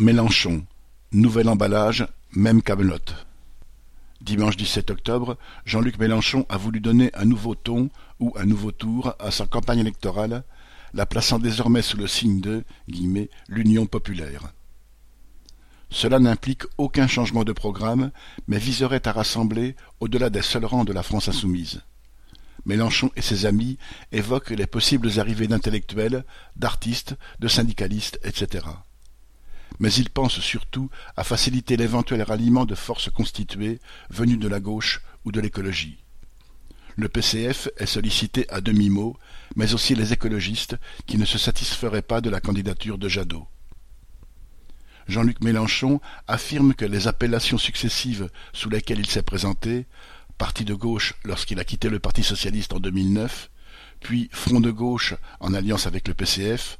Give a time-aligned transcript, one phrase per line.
[0.00, 0.64] Mélenchon,
[1.10, 3.26] nouvel emballage, même camelote.
[4.20, 7.90] Dimanche 17 octobre, Jean-Luc Mélenchon a voulu donner un nouveau ton
[8.20, 10.44] ou un nouveau tour à sa campagne électorale,
[10.94, 12.62] la plaçant désormais sous le signe de
[13.48, 14.52] «l'Union populaire».
[15.90, 18.12] Cela n'implique aucun changement de programme,
[18.46, 21.82] mais viserait à rassembler au-delà des seuls rangs de la France insoumise.
[22.66, 23.78] Mélenchon et ses amis
[24.12, 26.24] évoquent les possibles arrivées d'intellectuels,
[26.54, 28.60] d'artistes, de syndicalistes, etc
[29.78, 33.80] mais il pense surtout à faciliter l'éventuel ralliement de forces constituées
[34.10, 35.98] venues de la gauche ou de l'écologie.
[36.96, 39.16] Le PCF est sollicité à demi-mot,
[39.54, 43.46] mais aussi les écologistes qui ne se satisferaient pas de la candidature de Jadot.
[45.06, 49.86] Jean-Luc Mélenchon affirme que les appellations successives sous lesquelles il s'est présenté,
[50.38, 53.50] parti de gauche lorsqu'il a quitté le Parti socialiste en 2009,
[54.00, 56.78] puis Front de gauche en alliance avec le PCF,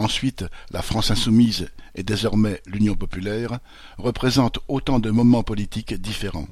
[0.00, 3.60] ensuite la France insoumise et désormais l'Union populaire,
[3.98, 6.48] représentent autant de moments politiques différents.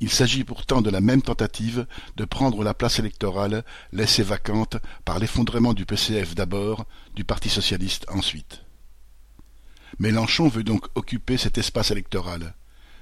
[0.00, 5.18] Il s'agit pourtant de la même tentative de prendre la place électorale laissée vacante par
[5.18, 8.62] l'effondrement du PCF d'abord, du Parti socialiste ensuite.
[9.98, 12.54] Mélenchon veut donc occuper cet espace électoral.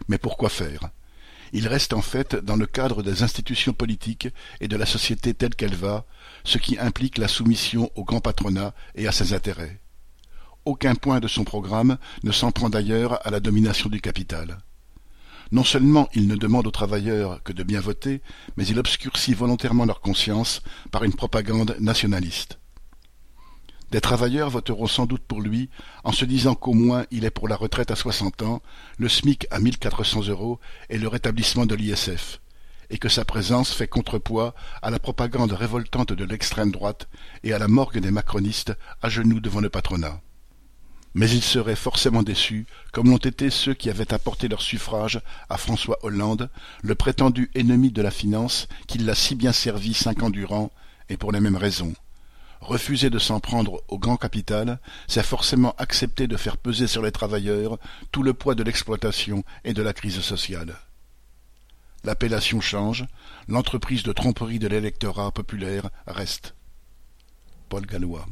[0.09, 0.91] Mais pourquoi faire?
[1.53, 4.29] Il reste en fait dans le cadre des institutions politiques
[4.61, 6.07] et de la société telle qu'elle va,
[6.45, 9.81] ce qui implique la soumission au grand patronat et à ses intérêts.
[10.65, 14.59] Aucun point de son programme ne s'en prend d'ailleurs à la domination du capital.
[15.51, 18.23] Non seulement il ne demande aux travailleurs que de bien voter,
[18.57, 22.59] mais il obscurcit volontairement leur conscience par une propagande nationaliste.
[23.93, 25.69] Des travailleurs voteront sans doute pour lui,
[26.03, 28.63] en se disant qu'au moins il est pour la retraite à soixante ans,
[28.97, 32.41] le SMIC à mille quatre cents euros et le rétablissement de l'ISF,
[32.89, 37.07] et que sa présence fait contrepoids à la propagande révoltante de l'extrême droite
[37.45, 40.23] et à la morgue des macronistes à genoux devant le patronat.
[41.13, 45.59] Mais il serait forcément déçu, comme l'ont été ceux qui avaient apporté leur suffrage à
[45.59, 46.49] François Hollande,
[46.83, 50.71] le prétendu ennemi de la finance qui l'a si bien servi cinq ans durant,
[51.11, 51.93] et pour les mêmes raisons.
[52.63, 54.79] Refuser de s'en prendre au grand capital,
[55.09, 57.77] c'est forcément accepter de faire peser sur les travailleurs
[58.13, 60.77] tout le poids de l'exploitation et de la crise sociale.
[62.05, 63.05] L'appellation change,
[63.49, 66.55] l'entreprise de tromperie de l'électorat populaire reste.
[67.69, 68.29] Paul Gallois